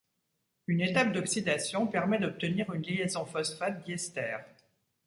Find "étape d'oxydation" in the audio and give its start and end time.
0.81-1.85